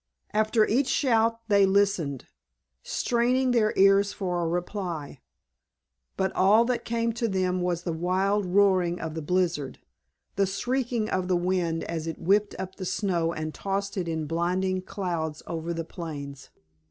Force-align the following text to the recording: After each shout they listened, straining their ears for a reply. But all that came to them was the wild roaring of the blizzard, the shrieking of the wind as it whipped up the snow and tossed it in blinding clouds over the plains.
After 0.33 0.65
each 0.65 0.87
shout 0.87 1.47
they 1.47 1.63
listened, 1.67 2.25
straining 2.81 3.51
their 3.51 3.71
ears 3.77 4.13
for 4.13 4.41
a 4.41 4.47
reply. 4.47 5.19
But 6.17 6.31
all 6.35 6.65
that 6.65 6.85
came 6.85 7.13
to 7.13 7.27
them 7.27 7.61
was 7.61 7.83
the 7.83 7.93
wild 7.93 8.47
roaring 8.47 8.99
of 8.99 9.13
the 9.13 9.21
blizzard, 9.21 9.77
the 10.37 10.47
shrieking 10.47 11.07
of 11.07 11.27
the 11.27 11.37
wind 11.37 11.83
as 11.83 12.07
it 12.07 12.17
whipped 12.17 12.55
up 12.57 12.77
the 12.77 12.83
snow 12.85 13.31
and 13.31 13.53
tossed 13.53 13.95
it 13.95 14.07
in 14.07 14.25
blinding 14.25 14.81
clouds 14.81 15.43
over 15.45 15.71
the 15.71 15.85
plains. 15.85 16.49